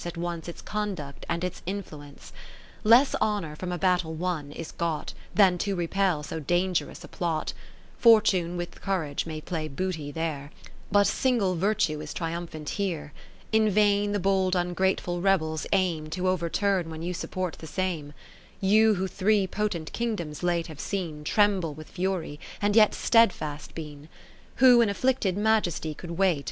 At 0.03 0.17
once 0.17 0.47
its 0.47 0.63
conduct 0.63 1.27
and 1.29 1.43
its 1.43 1.61
influence. 1.67 2.33
Less 2.83 3.13
honour 3.21 3.55
from 3.55 3.71
a 3.71 3.77
battle 3.77 4.15
won, 4.15 4.51
is 4.51 4.71
got, 4.71 5.13
Than 5.35 5.59
to 5.59 5.75
repel 5.75 6.23
so 6.23 6.39
dangerous 6.39 7.03
a 7.03 7.07
plot; 7.07 7.53
Fortune 7.99 8.57
with 8.57 8.81
Courage 8.81 9.27
may 9.27 9.41
play 9.41 9.67
booty 9.67 10.11
there, 10.11 10.49
1 10.49 10.49
1 10.49 10.51
But 10.91 11.05
single 11.05 11.53
Virtue 11.55 12.01
is 12.01 12.15
triumphant 12.15 12.69
here: 12.81 13.13
In 13.51 13.69
vain 13.69 14.11
the 14.11 14.19
bold 14.19 14.55
ungrateful 14.55 15.21
rebels 15.21 15.67
aim 15.71 16.09
To 16.09 16.27
overturn 16.27 16.89
when 16.89 17.03
you 17.03 17.13
support 17.13 17.57
the 17.59 17.67
same: 17.67 18.13
j 18.59 18.67
You 18.69 18.95
who 18.95 19.05
three 19.07 19.45
potent 19.45 19.93
Kingdoms 19.93 20.41
late 20.41 20.65
have 20.65 20.79
seen 20.79 21.23
Tremble 21.23 21.75
with 21.75 21.87
fury, 21.87 22.39
and 22.59 22.75
yet 22.75 22.95
steadfast 22.95 23.75
been; 23.75 24.09
WTio 24.59 24.81
an 24.81 24.89
afflicted 24.89 25.37
Majesty 25.37 25.93
could 25.93 26.17
wait. 26.17 26.39